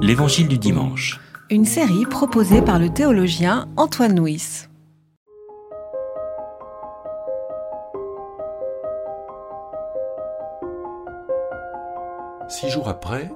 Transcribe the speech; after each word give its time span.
L'Évangile 0.00 0.48
du 0.48 0.58
dimanche. 0.58 1.20
Une 1.50 1.64
série 1.64 2.06
proposée 2.06 2.62
par 2.62 2.78
le 2.78 2.88
théologien 2.88 3.68
Antoine 3.76 4.18
Nuis. 4.18 4.66
Six 12.48 12.70
jours 12.70 12.88
après, 12.88 13.30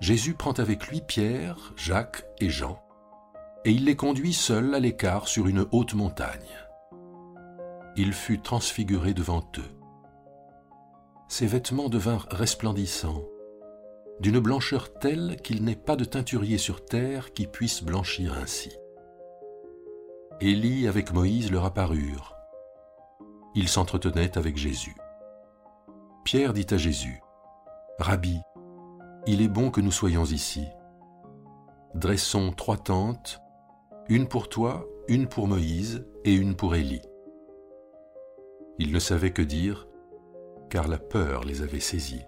Jésus 0.00 0.34
prend 0.34 0.52
avec 0.52 0.86
lui 0.88 1.00
Pierre, 1.00 1.72
Jacques 1.76 2.24
et 2.40 2.48
Jean, 2.48 2.78
et 3.64 3.72
il 3.72 3.84
les 3.84 3.96
conduit 3.96 4.32
seuls 4.32 4.74
à 4.74 4.78
l'écart 4.78 5.28
sur 5.28 5.48
une 5.48 5.66
haute 5.72 5.94
montagne. 5.94 6.66
Il 7.96 8.12
fut 8.12 8.40
transfiguré 8.40 9.14
devant 9.14 9.44
eux. 9.58 9.76
Ses 11.28 11.46
vêtements 11.46 11.88
devinrent 11.88 12.28
resplendissants, 12.30 13.24
d'une 14.20 14.40
blancheur 14.40 14.92
telle 14.98 15.36
qu'il 15.42 15.64
n'est 15.64 15.76
pas 15.76 15.96
de 15.96 16.04
teinturier 16.04 16.58
sur 16.58 16.84
terre 16.84 17.32
qui 17.32 17.46
puisse 17.46 17.82
blanchir 17.82 18.38
ainsi. 18.38 18.72
Élie 20.40 20.88
avec 20.88 21.12
Moïse 21.12 21.50
leur 21.50 21.64
apparurent. 21.64 22.34
Ils 23.54 23.68
s'entretenaient 23.68 24.36
avec 24.36 24.56
Jésus. 24.56 24.96
Pierre 26.24 26.52
dit 26.52 26.66
à 26.70 26.76
Jésus, 26.76 27.20
Rabbi, 27.98 28.40
il 29.26 29.42
est 29.42 29.48
bon 29.48 29.70
que 29.70 29.80
nous 29.80 29.92
soyons 29.92 30.24
ici. 30.24 30.66
Dressons 31.94 32.52
trois 32.52 32.76
tentes, 32.76 33.40
une 34.08 34.28
pour 34.28 34.48
toi, 34.48 34.86
une 35.08 35.28
pour 35.28 35.48
Moïse 35.48 36.06
et 36.24 36.34
une 36.34 36.54
pour 36.54 36.74
Élie. 36.74 37.02
Il 38.78 38.92
ne 38.92 38.98
savait 38.98 39.32
que 39.32 39.42
dire, 39.42 39.88
car 40.68 40.88
la 40.88 40.98
peur 40.98 41.44
les 41.44 41.62
avait 41.62 41.80
saisis. 41.80 42.24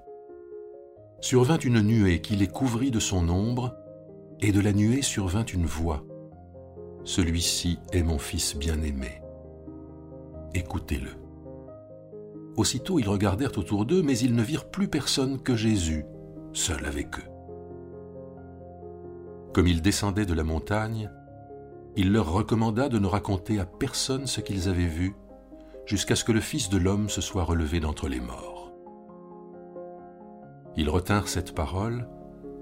Survint 1.21 1.59
une 1.59 1.81
nuée 1.81 2.21
qui 2.21 2.37
les 2.37 2.47
couvrit 2.47 2.91
de 2.91 3.01
son 3.01 3.29
ombre, 3.29 3.75
et 4.41 4.53
de 4.53 4.61
la 4.61 4.73
nuée 4.73 5.03
survint 5.03 5.45
une 5.45 5.67
voix. 5.67 6.05
Celui-ci 7.05 7.81
est 7.93 8.05
mon 8.05 8.19
fils 8.19 8.57
bien-aimé. 8.57 9.21
Écoutez-le. 10.55 11.11
Aussitôt 12.57 12.99
ils 12.99 13.09
regardèrent 13.09 13.57
autour 13.59 13.85
d'eux, 13.85 14.03
mais 14.03 14.19
ils 14.19 14.35
ne 14.35 14.43
virent 14.43 14.71
plus 14.71 14.89
personne 14.89 15.41
que 15.41 15.57
Jésus, 15.57 16.05
seul 16.53 16.85
avec 16.87 17.19
eux. 17.19 17.29
Comme 19.53 19.67
ils 19.67 19.83
descendaient 19.83 20.27
de 20.27 20.35
la 20.35 20.45
montagne, 20.45 21.11
il 21.97 22.13
leur 22.13 22.33
recommanda 22.33 22.89
de 22.89 22.99
ne 23.01 23.07
raconter 23.07 23.59
à 23.59 23.67
personne 23.67 24.27
ce 24.29 24.41
qu'ils 24.41 24.69
avaient 24.69 24.87
vu, 24.87 25.17
jusqu'à 25.85 26.15
ce 26.15 26.23
que 26.23 26.33
le 26.33 26.41
Fils 26.41 26.69
de 26.69 26.79
l'homme 26.79 27.09
se 27.09 27.21
soit 27.21 27.45
relevé 27.45 27.81
d'entre 27.81 28.09
les 28.09 28.21
morts. 28.21 28.58
Ils 30.79 30.91
retinrent 30.91 31.27
cette 31.27 31.57
parole 31.57 32.07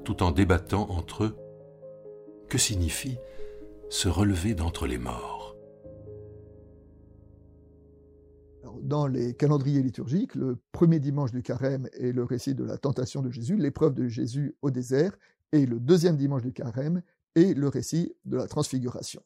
tout 0.03 0.23
en 0.23 0.31
débattant 0.31 0.89
entre 0.89 1.25
eux. 1.25 1.37
Que 2.49 2.57
signifie 2.57 3.19
se 3.91 4.09
relever 4.09 4.55
d'entre 4.55 4.87
les 4.87 4.97
morts? 4.97 5.55
Dans 8.81 9.07
les 9.07 9.35
calendriers 9.35 9.83
liturgiques, 9.83 10.35
le 10.35 10.57
premier 10.73 10.99
dimanche 10.99 11.31
du 11.31 11.43
carême 11.43 11.91
est 11.93 12.13
le 12.13 12.25
récit 12.25 12.55
de 12.55 12.65
la 12.65 12.79
tentation 12.79 13.21
de 13.21 13.31
Jésus, 13.31 13.59
l'épreuve 13.59 13.93
de 13.93 14.09
Jésus 14.09 14.57
au 14.63 14.71
désert, 14.71 15.15
et 15.53 15.67
le 15.67 15.79
deuxième 15.79 16.17
dimanche 16.17 16.43
du 16.43 16.55
carême 16.55 17.03
est 17.35 17.53
le 17.53 17.69
récit 17.69 18.15
de 18.25 18.39
la 18.39 18.47
transfiguration. 18.47 19.23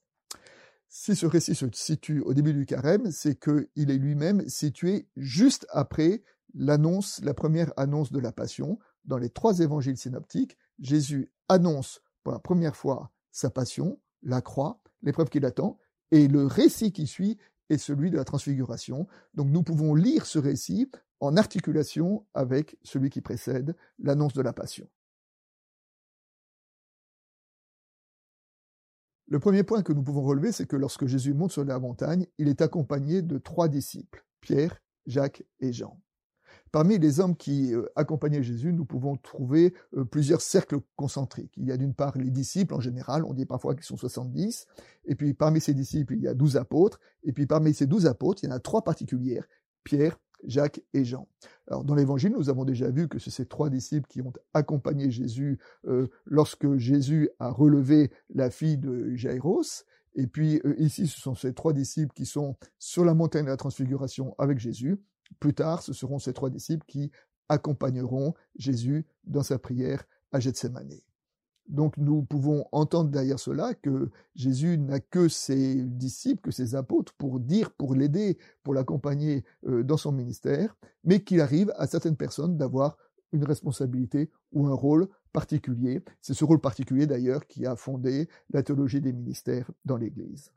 Si 0.88 1.14
ce 1.14 1.26
récit 1.26 1.54
se 1.54 1.66
situe 1.72 2.22
au 2.22 2.34
début 2.34 2.54
du 2.54 2.66
carême, 2.66 3.12
c'est 3.12 3.38
qu'il 3.38 3.90
est 3.92 3.98
lui-même 3.98 4.48
situé 4.48 5.06
juste 5.16 5.68
après 5.70 6.24
l'annonce, 6.54 7.20
la 7.22 7.34
première 7.34 7.72
annonce 7.76 8.12
de 8.12 8.18
la 8.18 8.32
passion. 8.32 8.78
Dans 9.04 9.18
les 9.18 9.30
trois 9.30 9.60
évangiles 9.60 9.96
synoptiques, 9.96 10.56
Jésus 10.78 11.32
annonce 11.48 12.02
pour 12.22 12.32
la 12.32 12.38
première 12.38 12.76
fois 12.76 13.10
sa 13.30 13.50
passion, 13.50 14.00
la 14.22 14.40
croix, 14.40 14.80
l'épreuve 15.02 15.28
qui 15.28 15.40
l'attend, 15.40 15.78
et 16.10 16.28
le 16.28 16.46
récit 16.46 16.92
qui 16.92 17.06
suit 17.06 17.38
et 17.68 17.78
celui 17.78 18.10
de 18.10 18.16
la 18.16 18.24
transfiguration. 18.24 19.06
Donc 19.34 19.48
nous 19.48 19.62
pouvons 19.62 19.94
lire 19.94 20.26
ce 20.26 20.38
récit 20.38 20.90
en 21.20 21.36
articulation 21.36 22.26
avec 22.34 22.76
celui 22.82 23.10
qui 23.10 23.20
précède 23.20 23.76
l'annonce 23.98 24.34
de 24.34 24.42
la 24.42 24.52
passion. 24.52 24.88
Le 29.28 29.38
premier 29.38 29.62
point 29.62 29.82
que 29.82 29.92
nous 29.92 30.02
pouvons 30.02 30.22
relever, 30.22 30.50
c'est 30.50 30.66
que 30.66 30.74
lorsque 30.74 31.06
Jésus 31.06 31.34
monte 31.34 31.52
sur 31.52 31.64
la 31.64 31.78
montagne, 31.78 32.26
il 32.38 32.48
est 32.48 32.62
accompagné 32.62 33.22
de 33.22 33.38
trois 33.38 33.68
disciples, 33.68 34.26
Pierre, 34.40 34.82
Jacques 35.06 35.44
et 35.60 35.72
Jean. 35.72 36.00
Parmi 36.72 36.98
les 36.98 37.18
hommes 37.18 37.36
qui 37.36 37.74
euh, 37.74 37.86
accompagnaient 37.96 38.42
Jésus, 38.42 38.72
nous 38.72 38.84
pouvons 38.84 39.16
trouver 39.16 39.74
euh, 39.96 40.04
plusieurs 40.04 40.40
cercles 40.40 40.78
concentriques. 40.94 41.52
Il 41.56 41.66
y 41.66 41.72
a 41.72 41.76
d'une 41.76 41.94
part 41.94 42.16
les 42.16 42.30
disciples 42.30 42.74
en 42.74 42.80
général, 42.80 43.24
on 43.24 43.34
dit 43.34 43.46
parfois 43.46 43.74
qu'ils 43.74 43.84
sont 43.84 43.96
70, 43.96 44.66
et 45.06 45.14
puis 45.16 45.34
parmi 45.34 45.60
ces 45.60 45.74
disciples, 45.74 46.14
il 46.14 46.22
y 46.22 46.28
a 46.28 46.34
douze 46.34 46.56
apôtres, 46.56 47.00
et 47.24 47.32
puis 47.32 47.46
parmi 47.46 47.74
ces 47.74 47.86
douze 47.86 48.06
apôtres, 48.06 48.44
il 48.44 48.50
y 48.50 48.52
en 48.52 48.54
a 48.54 48.60
trois 48.60 48.82
particulières, 48.82 49.46
Pierre, 49.82 50.20
Jacques 50.44 50.80
et 50.94 51.04
Jean. 51.04 51.28
Alors 51.66 51.84
dans 51.84 51.96
l'évangile, 51.96 52.32
nous 52.32 52.48
avons 52.48 52.64
déjà 52.64 52.88
vu 52.88 53.08
que 53.08 53.18
c'est 53.18 53.30
ces 53.30 53.46
trois 53.46 53.68
disciples 53.68 54.06
qui 54.08 54.22
ont 54.22 54.32
accompagné 54.54 55.10
Jésus 55.10 55.58
euh, 55.86 56.06
lorsque 56.24 56.76
Jésus 56.76 57.30
a 57.40 57.50
relevé 57.50 58.10
la 58.32 58.50
fille 58.50 58.78
de 58.78 59.14
Jaïros. 59.16 59.84
Et 60.14 60.26
puis 60.26 60.60
ici, 60.78 61.06
ce 61.06 61.20
sont 61.20 61.34
ces 61.34 61.52
trois 61.52 61.72
disciples 61.72 62.12
qui 62.14 62.26
sont 62.26 62.56
sur 62.78 63.04
la 63.04 63.14
montagne 63.14 63.44
de 63.44 63.50
la 63.50 63.56
transfiguration 63.56 64.34
avec 64.38 64.58
Jésus. 64.58 64.98
Plus 65.38 65.54
tard, 65.54 65.82
ce 65.82 65.92
seront 65.92 66.18
ces 66.18 66.32
trois 66.32 66.50
disciples 66.50 66.84
qui 66.86 67.10
accompagneront 67.48 68.34
Jésus 68.56 69.06
dans 69.24 69.42
sa 69.42 69.58
prière 69.58 70.04
à 70.32 70.40
Gethsemane. 70.40 71.00
Donc 71.70 71.96
nous 71.96 72.22
pouvons 72.22 72.64
entendre 72.72 73.10
derrière 73.10 73.38
cela 73.38 73.74
que 73.74 74.10
Jésus 74.34 74.76
n'a 74.76 74.98
que 74.98 75.28
ses 75.28 75.84
disciples, 75.84 76.42
que 76.42 76.50
ses 76.50 76.74
apôtres 76.74 77.12
pour 77.14 77.38
dire, 77.38 77.70
pour 77.70 77.94
l'aider, 77.94 78.38
pour 78.64 78.74
l'accompagner 78.74 79.44
euh, 79.66 79.84
dans 79.84 79.96
son 79.96 80.10
ministère, 80.10 80.76
mais 81.04 81.22
qu'il 81.22 81.40
arrive 81.40 81.72
à 81.76 81.86
certaines 81.86 82.16
personnes 82.16 82.56
d'avoir 82.56 82.98
une 83.32 83.44
responsabilité 83.44 84.30
ou 84.52 84.66
un 84.66 84.74
rôle 84.74 85.08
particulier. 85.32 86.02
C'est 86.20 86.34
ce 86.34 86.44
rôle 86.44 86.60
particulier 86.60 87.06
d'ailleurs 87.06 87.46
qui 87.46 87.64
a 87.66 87.76
fondé 87.76 88.28
la 88.52 88.64
théologie 88.64 89.00
des 89.00 89.12
ministères 89.12 89.70
dans 89.84 89.96
l'Église. 89.96 90.50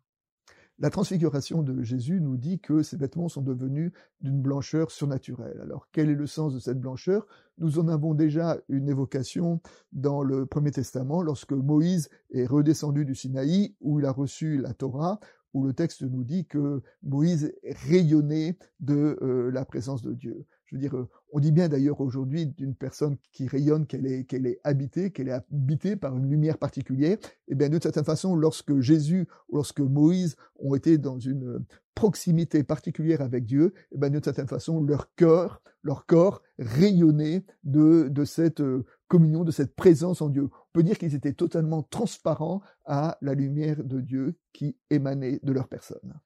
La 0.80 0.90
transfiguration 0.90 1.62
de 1.62 1.84
Jésus 1.84 2.20
nous 2.20 2.36
dit 2.36 2.60
que 2.60 2.82
ses 2.82 2.98
vêtements 2.98 3.30
sont 3.30 3.44
devenus 3.44 3.92
d'une 4.22 4.42
blancheur 4.42 4.90
surnaturelle. 4.90 5.60
Alors 5.62 5.88
quel 5.92 6.10
est 6.10 6.16
le 6.16 6.26
sens 6.26 6.54
de 6.54 6.60
cette 6.60 6.80
blancheur? 6.80 7.28
Nous 7.60 7.78
en 7.78 7.88
avons 7.88 8.16
déjà 8.16 8.58
une 8.70 8.90
évocation 8.90 9.62
dans 9.92 10.24
le 10.24 10.48
Premier 10.48 10.72
Testament 10.72 11.22
lorsque 11.22 11.52
Moïse 11.52 12.10
est 12.32 12.48
redescendu 12.48 13.06
du 13.06 13.14
Sinaï 13.14 13.76
où 13.82 14.00
il 14.00 14.06
a 14.06 14.12
reçu 14.12 14.58
la 14.58 14.74
Torah 14.74 15.20
où 15.54 15.64
le 15.64 15.74
texte 15.74 16.02
nous 16.02 16.24
dit 16.24 16.46
que 16.46 16.82
Moïse 17.04 17.54
rayonnait 17.64 18.58
de 18.80 19.18
euh, 19.22 19.52
la 19.52 19.66
présence 19.66 20.02
de 20.02 20.14
Dieu. 20.14 20.46
Je 20.66 20.76
veux 20.76 20.82
dire, 20.82 20.96
euh, 20.96 21.08
on 21.32 21.40
dit 21.40 21.52
bien 21.52 21.70
d'ailleurs 21.70 22.02
aujourd'hui 22.02 22.48
d'une 22.48 22.74
personne 22.74 23.18
qui 23.32 23.48
rayonne 23.48 23.86
qu'elle 23.86 24.08
est, 24.08 24.34
est 24.34 24.60
habitée, 24.64 25.12
qu'elle 25.12 25.28
est 25.28 25.34
habitée 25.34 25.96
par 25.96 26.18
une 26.18 26.28
lumière 26.28 26.58
particulière. 26.58 27.18
Et 27.48 27.52
eh 27.52 27.56
bien, 27.56 27.70
de 27.70 27.80
certaine 27.82 28.04
façon, 28.04 28.36
lorsque 28.36 28.80
Jésus 28.80 29.28
ou 29.50 29.58
lorsque 29.58 29.82
Moïse 29.82 30.36
ont 30.60 30.74
été 30.74 30.98
dans 30.98 31.20
une 31.20 31.64
proximité 31.94 32.64
particulière 32.64 33.22
avec 33.22 33.46
Dieu, 33.46 33.74
eh 33.92 33.98
bien, 33.98 34.10
de 34.10 34.24
certaine 34.24 34.48
façon, 34.48 34.82
leur 34.82 35.14
cœur, 35.16 35.62
leur 35.84 36.08
corps 36.08 36.42
rayonnait 36.58 37.46
de, 37.64 38.08
de 38.10 38.26
cette 38.26 38.62
euh, 38.62 38.84
communion, 39.14 39.44
de 39.44 39.52
cette 39.52 39.76
présence 39.76 40.24
en 40.24 40.30
Dieu. 40.30 40.50
On 40.52 40.72
peut 40.74 40.82
dire 40.82 40.98
qu'ils 40.98 41.14
étaient 41.14 41.34
totalement 41.34 41.84
transparents 41.84 42.62
à 42.86 43.16
la 43.22 43.36
lumière 43.36 43.84
de 43.84 44.02
Dieu 44.02 44.40
qui 44.54 44.76
émanait 44.90 45.40
de 45.44 45.54
leur 45.54 45.68
personne. 45.68 46.20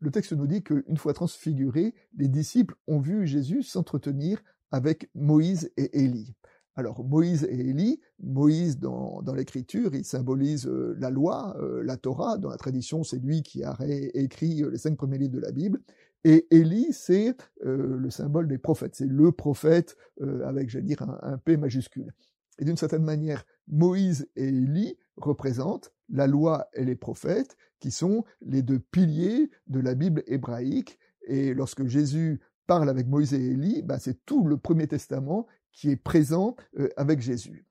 le 0.00 0.10
texte 0.10 0.32
nous 0.32 0.48
dit 0.48 0.64
qu'une 0.64 0.96
fois 0.96 1.14
transfigurés, 1.14 1.94
les 2.18 2.26
disciples 2.26 2.74
ont 2.88 2.98
vu 2.98 3.24
Jésus 3.24 3.62
s'entretenir 3.62 4.42
avec 4.72 5.08
Moïse 5.14 5.70
et 5.76 5.96
Élie. 6.02 6.34
Alors 6.74 7.04
Moïse 7.04 7.44
et 7.44 7.60
Élie, 7.60 8.00
Moïse 8.18 8.78
dans, 8.78 9.22
l'écriture, 9.34 9.94
il 9.94 10.04
symbolise 10.04 10.66
euh, 10.66 10.96
la 10.98 11.10
loi, 11.10 11.56
euh, 11.60 11.82
la 11.84 11.96
Torah, 11.96 12.36
dans 12.36 12.48
la 12.48 12.56
tradition 12.56 13.04
c'est 13.04 13.20
lui 13.20 13.42
qui 13.42 13.62
a 13.62 13.76
écrit 14.14 14.62
euh, 14.62 14.70
les 14.70 14.78
cinq 14.78 14.96
premiers 14.96 15.18
livres 15.18 15.34
de 15.34 15.40
la 15.40 15.52
Bible, 15.52 15.80
et 16.24 16.46
Élie 16.50 16.92
c'est 16.92 17.34
le 17.62 18.10
symbole 18.10 18.48
des 18.48 18.58
prophètes, 18.58 18.94
c'est 18.94 19.06
le 19.06 19.32
prophète 19.32 19.96
avec, 20.44 20.70
j'allais 20.70 20.84
dire, 20.84 21.02
un, 21.02 21.38
P 21.38 21.56
majuscule. 21.56 22.12
Et 22.58 22.64
d'une 22.64 22.76
certaine 22.76 23.02
manière, 23.02 23.44
Moïse 23.68 24.28
et 24.36 24.48
Élie 24.48 24.96
représentent 25.16 25.92
la 26.08 26.26
loi 26.26 26.68
et 26.74 26.84
les 26.84 26.94
prophètes, 26.94 27.56
qui 27.82 27.90
sont 27.90 28.24
les 28.42 28.62
deux 28.62 28.78
piliers 28.78 29.50
de 29.66 29.80
la 29.80 29.94
Bible 29.94 30.22
hébraïque. 30.28 30.98
Et 31.26 31.52
lorsque 31.52 31.86
Jésus 31.86 32.40
parle 32.68 32.88
avec 32.88 33.08
Moïse 33.08 33.34
et 33.34 33.44
Élie, 33.44 33.82
bah, 33.82 33.98
c'est 33.98 34.24
tout 34.24 34.46
le 34.46 34.56
Premier 34.56 34.86
Testament 34.86 35.48
qui 35.72 35.90
est 35.90 35.96
présent 35.96 36.54
euh, 36.78 36.88
avec 36.96 37.20
Jésus. 37.20 37.66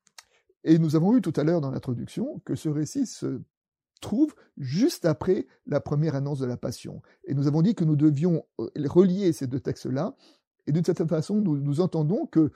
Et 0.63 0.77
nous 0.79 0.95
avons 0.95 1.13
vu 1.13 1.21
tout 1.21 1.33
à 1.37 1.43
l'heure 1.43 1.61
dans 1.61 1.71
l'introduction 1.71 2.41
que 2.43 2.55
ce 2.55 2.67
récit 2.67 3.05
se 3.05 3.41
trouve 4.01 4.35
juste 4.57 5.05
après 5.05 5.47
la 5.65 5.79
première 5.79 6.15
annonce 6.15 6.39
de 6.39 6.45
la 6.45 6.57
Passion. 6.57 7.01
Et 7.25 7.33
nous 7.33 7.47
avons 7.47 7.61
dit 7.61 7.75
que 7.75 7.85
nous 7.85 7.95
devions 7.95 8.43
euh, 8.59 8.69
relier 8.85 9.31
ces 9.31 9.47
deux 9.47 9.59
textes-là 9.59 10.15
Et 10.67 10.71
d'une 10.71 10.83
certaine 10.83 11.07
façon, 11.07 11.35
nous, 11.35 11.79
entendons 11.79 12.25
que 12.25 12.51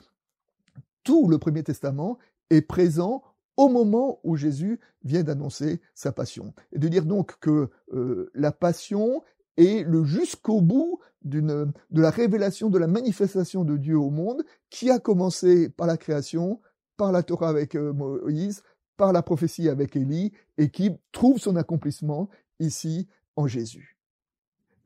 tout 1.03 1.30
le 1.30 1.38
Premier 1.38 1.63
Testament 1.63 2.18
est 2.50 2.62
présent 2.62 3.24
au 3.57 3.69
moment 3.69 4.19
où 4.24 4.36
Jésus 4.36 4.80
vient 5.03 5.24
d'annoncer 5.24 5.80
sa 5.94 6.12
passion. 6.12 6.53
Et 6.74 6.80
de 6.80 6.88
dire 6.89 7.06
donc 7.06 7.39
que 7.39 7.69
euh, 7.94 8.30
la 8.33 8.51
passion 8.51 9.24
est 9.56 9.88
le 9.88 10.03
jusqu'au 10.03 10.59
bout 10.59 11.00
de 11.24 11.71
la 11.92 12.09
révélation, 12.09 12.69
de 12.69 12.77
la 12.77 12.88
manifestation 12.88 13.63
de 13.63 13.77
Dieu 13.77 13.97
au 13.97 14.09
monde, 14.09 14.44
qui 14.69 14.89
a 14.92 15.00
commencé 15.00 15.69
par 15.69 15.88
la 15.88 15.97
création, 15.97 16.59
par 16.97 17.12
la 17.12 17.24
Torah 17.24 17.50
avec 17.50 17.75
euh, 17.75 17.94
Moïse, 17.94 18.63
par 18.97 19.13
la 19.13 19.21
prophétie 19.21 19.69
avec 19.69 19.95
Élie, 19.95 20.31
et 20.57 20.69
qui 20.69 20.92
trouve 21.12 21.39
son 21.39 21.56
accomplissement 21.56 22.30
ici 22.59 23.07
en 23.36 23.47
Jésus. 23.47 23.95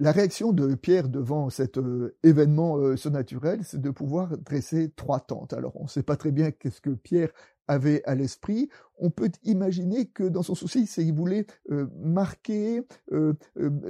La 0.01 0.13
réaction 0.13 0.53
de 0.53 0.75
Pierre 0.75 1.09
devant 1.09 1.49
cet 1.49 1.77
euh, 1.77 2.15
événement 2.23 2.77
euh, 2.77 2.95
surnaturel, 2.95 3.65
c'est 3.65 3.81
de 3.81 3.89
pouvoir 3.89 4.37
dresser 4.37 4.91
trois 4.95 5.19
tentes. 5.19 5.51
Alors, 5.51 5.75
on 5.75 5.83
ne 5.83 5.89
sait 5.89 6.03
pas 6.03 6.15
très 6.15 6.31
bien 6.31 6.51
qu'est-ce 6.51 6.79
que 6.79 6.91
Pierre 6.91 7.31
avait 7.67 8.01
à 8.05 8.15
l'esprit. 8.15 8.69
On 8.97 9.09
peut 9.09 9.29
imaginer 9.43 10.05
que 10.05 10.23
dans 10.23 10.41
son 10.41 10.55
souci, 10.55 10.87
c'est 10.87 11.03
qu'il 11.03 11.13
voulait 11.13 11.45
euh, 11.71 11.87
marquer, 11.97 12.81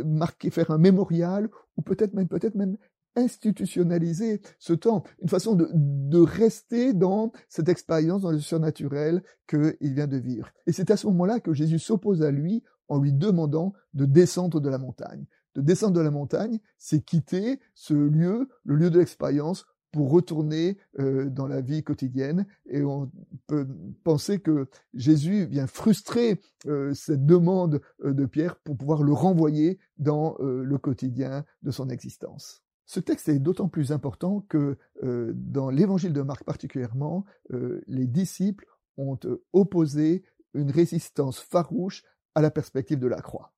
marquer, 0.04 0.50
faire 0.50 0.71
un 0.71 0.80
mémorial, 0.80 1.48
ou 1.77 1.83
peut-être 1.83 2.16
même, 2.16 2.27
peut-être 2.27 2.56
même 2.56 2.75
institutionnaliser 3.16 4.42
ce 4.60 4.74
temps, 4.74 5.04
une 5.22 5.30
façon 5.30 5.56
de, 5.56 5.70
de 5.74 6.20
rester 6.20 6.94
dans 6.94 7.32
cette 7.48 7.70
expérience, 7.70 8.22
dans 8.22 8.32
le 8.32 8.40
surnaturel 8.40 9.24
qu'il 9.48 9.94
vient 9.94 10.08
de 10.08 10.18
vivre. 10.18 10.50
Et 10.68 10.72
c'est 10.72 10.92
à 10.92 10.98
ce 10.98 11.08
moment-là 11.08 11.40
que 11.40 11.54
Jésus 11.54 11.80
s'oppose 11.80 12.22
à 12.22 12.32
lui 12.32 12.64
en 12.88 13.00
lui 13.00 13.14
demandant 13.14 13.74
de 13.94 14.06
descendre 14.06 14.60
de 14.60 14.70
la 14.70 14.78
montagne 14.78 15.26
de 15.56 15.62
descendre 15.62 15.94
de 15.94 16.02
la 16.02 16.12
montagne, 16.12 16.60
c'est 16.78 17.04
quitter 17.04 17.60
ce 17.74 17.94
lieu, 17.94 18.50
le 18.64 18.76
lieu 18.76 18.90
de 18.90 19.00
l'expérience, 19.00 19.66
pour 19.92 20.12
retourner 20.12 20.78
euh, 21.00 21.30
dans 21.30 21.48
la 21.48 21.62
vie 21.62 21.84
quotidienne. 21.84 22.46
Et 22.68 22.84
on 22.84 23.12
peut 23.48 23.68
penser 24.04 24.40
que 24.40 24.68
Jésus 24.94 25.46
vient 25.48 25.68
frustrer 25.68 26.40
euh, 26.68 26.94
cette 26.94 27.26
demande 27.26 27.82
euh, 28.06 28.14
de 28.14 28.26
Pierre 28.26 28.58
pour 28.58 28.78
pouvoir 28.78 29.02
le 29.02 29.14
renvoyer 29.14 29.80
dans 29.98 30.38
le 30.40 30.78
quotidien 30.78 31.44
de 31.64 31.72
son 31.72 31.90
existence. 31.90 32.64
Ce 32.90 33.00
texte 33.00 33.30
est 33.30 33.38
d'autant 33.38 33.70
plus 33.70 33.92
important 33.92 34.44
que 34.50 34.76
dans 35.04 35.70
l'évangile 35.70 36.12
de 36.12 36.24
Marc 36.24 36.44
particulièrement, 36.44 37.24
les 37.52 38.08
disciples 38.08 38.66
ont 38.98 39.20
opposé 39.54 40.24
une 40.56 40.72
résistance 40.72 41.40
farouche 41.40 42.04
à 42.34 42.42
la 42.42 42.50
perspective 42.50 42.98
de 42.98 43.06
la 43.06 43.22
croix. 43.22 43.54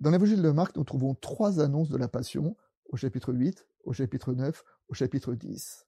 Dans 0.00 0.10
l'évangile 0.10 0.42
de 0.42 0.50
Marc, 0.50 0.74
nous 0.74 0.82
trouvons 0.82 1.14
trois 1.14 1.60
annonces 1.60 1.90
de 1.90 1.96
la 1.96 2.08
Passion, 2.08 2.56
au 2.88 2.96
chapitre 2.96 3.32
8, 3.32 3.68
au 3.84 3.92
chapitre 3.92 4.32
9, 4.32 4.64
au 4.88 4.94
chapitre 4.94 5.34
10. 5.34 5.86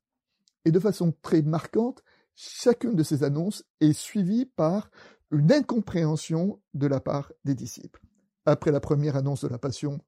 Et 0.64 0.70
de 0.70 0.78
façon 0.78 1.12
très 1.20 1.42
marquante, 1.42 2.04
chacune 2.36 2.94
de 2.94 3.02
ces 3.02 3.24
annonces 3.24 3.64
est 3.80 3.92
suivie 3.92 4.46
par 4.46 4.88
une 5.32 5.50
incompréhension 5.50 6.60
de 6.74 6.86
la 6.86 7.00
part 7.00 7.32
des 7.44 7.56
disciples. 7.56 8.00
Après 8.46 8.70
la 8.70 8.78
première 8.78 9.16
annonce 9.16 9.42
de 9.42 9.48
la 9.48 9.58
Passion, 9.58 9.98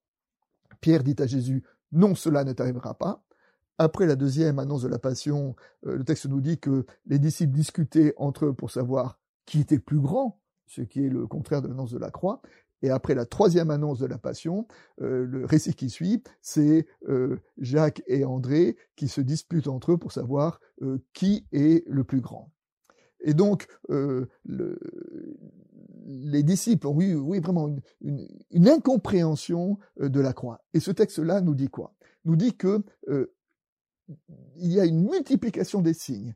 Pierre 0.84 1.02
dit 1.02 1.16
à 1.18 1.26
Jésus, 1.26 1.62
non, 1.92 2.14
cela 2.14 2.44
ne 2.44 2.52
t'arrivera 2.52 2.92
pas. 2.92 3.24
Après 3.78 4.04
la 4.04 4.16
deuxième 4.16 4.58
annonce 4.58 4.82
de 4.82 4.88
la 4.88 4.98
Passion, 4.98 5.56
euh, 5.86 5.96
le 5.96 6.04
texte 6.04 6.26
nous 6.26 6.42
dit 6.42 6.58
que 6.58 6.84
les 7.06 7.18
disciples 7.18 7.54
discutaient 7.54 8.12
entre 8.18 8.44
eux 8.44 8.52
pour 8.52 8.70
savoir 8.70 9.18
qui 9.46 9.60
était 9.60 9.78
plus 9.78 9.98
grand, 9.98 10.42
ce 10.66 10.82
qui 10.82 11.06
est 11.06 11.08
le 11.08 11.26
contraire 11.26 11.62
de 11.62 11.68
l'annonce 11.68 11.92
de 11.92 11.98
la 11.98 12.10
croix. 12.10 12.42
Et 12.82 12.90
après 12.90 13.14
la 13.14 13.24
troisième 13.24 13.70
annonce 13.70 13.98
de 13.98 14.04
la 14.04 14.18
Passion, 14.18 14.68
euh, 15.00 15.24
le 15.24 15.46
récit 15.46 15.72
qui 15.72 15.88
suit, 15.88 16.22
c'est 16.42 16.86
euh, 17.08 17.40
Jacques 17.56 18.02
et 18.06 18.26
André 18.26 18.76
qui 18.94 19.08
se 19.08 19.22
disputent 19.22 19.68
entre 19.68 19.92
eux 19.92 19.96
pour 19.96 20.12
savoir 20.12 20.60
qui 21.14 21.46
est 21.50 21.82
le 21.88 22.04
plus 22.04 22.20
grand. 22.20 22.52
Et 23.24 23.34
donc, 23.34 23.66
les 26.06 26.42
disciples 26.42 26.86
ont 26.86 27.00
eu 27.00 27.14
oui, 27.14 27.40
vraiment 27.40 27.74
une, 28.00 28.68
incompréhension 28.68 29.78
de 29.98 30.20
la 30.20 30.32
croix. 30.32 30.62
Et 30.74 30.80
ce 30.80 30.90
texte-là 30.90 31.40
nous 31.40 31.54
dit 31.54 31.68
quoi? 31.68 31.94
Nous 32.24 32.36
dit 32.36 32.56
que 32.56 32.82
il 34.56 34.72
y 34.72 34.78
a 34.80 34.84
une 34.84 35.02
multiplication 35.02 35.80
des 35.80 35.94
signes. 35.94 36.34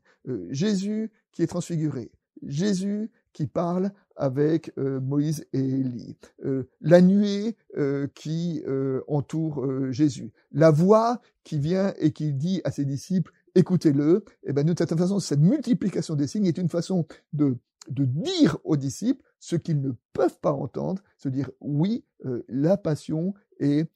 Jésus 0.50 1.12
qui 1.32 1.42
est 1.42 1.46
transfiguré, 1.46 2.10
Jésus 2.42 3.10
qui 3.32 3.46
parle 3.46 3.92
avec 4.16 4.72
euh, 4.78 5.00
Moïse 5.00 5.46
et 5.52 5.60
Élie, 5.60 6.16
euh, 6.44 6.68
la 6.80 7.00
nuée 7.00 7.56
euh, 7.76 8.08
qui 8.14 8.62
entoure 9.06 9.92
Jésus, 9.92 10.32
la 10.52 10.70
voix 10.70 11.20
qui 11.44 11.58
vient 11.58 11.94
et 11.98 12.12
qui 12.12 12.32
dit 12.32 12.60
à 12.64 12.70
ses 12.70 12.84
disciples 12.84 13.32
écoutez-le, 13.58 14.24
et 14.44 14.50
eh 14.50 14.52
ben 14.52 14.64
d'une 14.64 14.76
certaine 14.76 14.98
façon 14.98 15.18
cette 15.18 15.40
multiplication 15.40 16.14
des 16.14 16.26
signes 16.26 16.46
est 16.46 16.58
une 16.58 16.68
façon 16.68 17.06
de 17.32 17.58
dire 17.88 18.58
aux 18.64 18.76
disciples 18.76 19.24
ce 19.40 19.56
qu'ils 19.56 19.80
ne 19.80 19.92
peuvent 20.12 20.38
pas 20.40 20.52
entendre, 20.52 21.02
se 21.16 21.28
dire 21.28 21.50
oui, 21.60 22.04
la 22.48 22.76
passion 22.76 23.34
est 23.60 23.90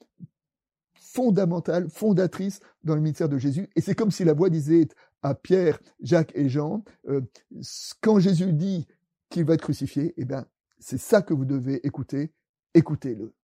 fondamentale, 0.94 1.88
fondatrice 1.91 2.61
dans 2.85 2.94
le 2.94 3.00
ministère 3.00 3.29
de 3.29 3.38
Jésus. 3.38 3.69
Et 3.76 3.81
c'est 3.81 3.94
comme 3.94 4.11
si 4.11 4.25
la 4.25 4.32
voix 4.32 4.50
disait 4.50 4.88
à 5.23 5.35
Pierre, 5.35 5.81
Jacques 6.00 6.32
et 6.35 6.49
Jean, 6.49 6.85
quand 8.00 8.19
Jésus 8.19 8.53
dit 8.53 8.87
qu'il 9.29 9.44
va 9.44 9.55
être 9.55 9.62
crucifié, 9.62 10.14
eh 10.17 10.25
bien, 10.25 10.47
c'est 10.79 10.99
ça 10.99 11.23
que 11.23 11.35
vous 11.35 11.44
devez 11.44 11.87
écouter. 11.87 12.32
Écoutez-le. 12.75 13.35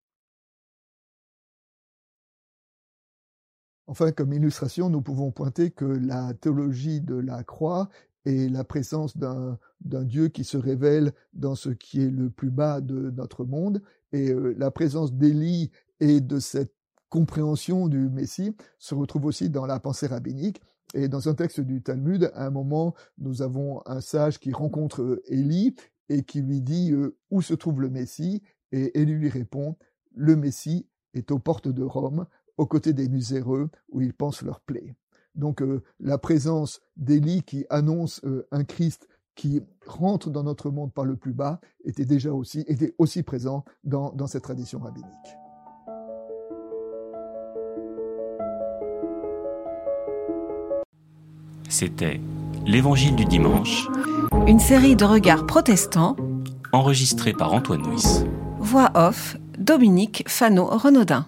Enfin, 3.89 4.13
comme 4.13 4.35
illustration, 4.35 4.91
nous 4.91 5.01
pouvons 5.01 5.31
pointer 5.31 5.71
que 5.71 5.87
la 5.87 6.35
théologie 6.35 7.01
de 7.01 7.15
la 7.15 7.43
croix 7.43 7.89
est 8.27 8.53
la 8.53 8.63
présence 8.63 9.17
d'un 9.17 9.59
Dieu 9.81 10.29
qui 10.29 10.45
se 10.45 10.59
révèle 10.59 11.13
dans 11.33 11.55
ce 11.55 11.71
qui 11.71 12.03
est 12.03 12.11
le 12.11 12.29
plus 12.29 12.51
bas 12.51 12.83
de 12.83 13.11
notre 13.11 13.47
monde, 13.47 13.83
et 14.13 14.29
euh, 14.29 14.55
la 14.59 14.71
présence 14.71 15.15
d'Élie 15.15 15.71
et 16.01 16.21
de 16.21 16.39
cette 16.39 16.75
compréhension 17.09 17.89
du 17.89 18.11
Messie 18.11 18.55
se 18.79 18.95
retrouve 18.95 19.25
aussi 19.25 19.49
dans 19.49 19.65
la 19.65 19.81
pensée 19.81 20.07
rabbinique. 20.07 20.61
Et 20.93 21.09
dans 21.09 21.31
un 21.31 21.35
texte 21.35 21.61
du 21.61 21.83
Talmud, 21.83 22.31
à 22.35 22.47
un 22.47 22.51
moment, 22.51 22.95
nous 23.17 23.41
avons 23.41 23.81
un 23.87 24.03
sage 24.03 24.39
qui 24.39 24.53
rencontre 24.53 25.01
euh, 25.01 25.23
Élie 25.29 25.75
et 26.11 26.25
qui 26.25 26.43
lui 26.43 26.61
dit 26.61 26.93
euh, 26.93 27.17
où 27.31 27.41
se 27.41 27.55
trouve 27.55 27.81
le 27.81 27.89
Messie, 27.89 28.43
et 28.71 29.01
Élie 29.01 29.15
lui 29.15 29.31
répond 29.31 29.77
le 30.15 30.37
Messie 30.37 30.87
est 31.15 31.31
aux 31.31 31.39
portes 31.39 31.69
de 31.69 31.83
Rome, 31.83 32.27
aux 32.59 32.67
côtés 32.67 32.93
des 32.93 33.09
miséreux, 33.09 33.71
où 33.91 34.01
ils 34.01 34.13
pensent 34.13 34.43
leur 34.43 34.61
plaie. 34.61 34.95
Donc 35.35 35.63
euh, 35.63 35.83
la 36.01 36.19
présence 36.19 36.81
d'Élie 36.97 37.43
qui 37.43 37.65
annonce 37.71 38.21
un 38.51 38.65
Christ 38.65 39.09
qui 39.35 39.63
rentre 39.87 40.31
dans 40.31 40.43
notre 40.43 40.71
monde 40.71 40.93
par 40.93 41.05
le 41.05 41.17
plus 41.17 41.33
bas 41.33 41.61
était 41.85 42.05
déjà 42.05 42.33
aussi 42.33 42.65
était 42.67 42.95
aussi 42.99 43.23
présent 43.23 43.65
dans, 43.85 44.13
dans 44.13 44.27
cette 44.27 44.43
tradition 44.43 44.81
rabbinique. 44.81 45.07
C'était 51.69 52.21
L'Évangile 52.67 53.17
du 53.17 53.25
dimanche. 53.25 53.89
Une 54.47 54.59
série 54.59 54.97
de 54.97 55.05
regards 55.05 55.47
protestants. 55.47 56.17
Enregistrée 56.73 57.33
par 57.33 57.55
Antoine 57.55 57.81
Nuis. 57.83 58.25
Voix 58.59 58.91
off, 58.95 59.37
Dominique 59.59 60.25
Fano-Renaudin. 60.27 61.27